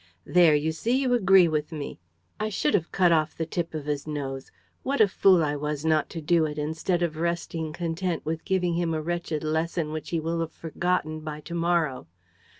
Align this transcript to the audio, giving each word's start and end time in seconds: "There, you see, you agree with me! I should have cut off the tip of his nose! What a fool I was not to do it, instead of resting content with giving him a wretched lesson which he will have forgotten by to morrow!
"There, 0.25 0.55
you 0.55 0.71
see, 0.71 0.97
you 0.99 1.13
agree 1.13 1.47
with 1.47 1.71
me! 1.71 1.99
I 2.39 2.49
should 2.49 2.73
have 2.73 2.91
cut 2.91 3.11
off 3.11 3.37
the 3.37 3.45
tip 3.45 3.75
of 3.75 3.85
his 3.85 4.07
nose! 4.07 4.51
What 4.81 4.99
a 4.99 5.07
fool 5.07 5.43
I 5.43 5.55
was 5.55 5.85
not 5.85 6.09
to 6.09 6.21
do 6.21 6.43
it, 6.47 6.57
instead 6.57 7.03
of 7.03 7.17
resting 7.17 7.71
content 7.71 8.25
with 8.25 8.43
giving 8.43 8.73
him 8.73 8.95
a 8.95 9.01
wretched 9.03 9.43
lesson 9.43 9.91
which 9.91 10.09
he 10.09 10.19
will 10.19 10.39
have 10.39 10.53
forgotten 10.53 11.19
by 11.19 11.39
to 11.41 11.53
morrow! 11.53 12.07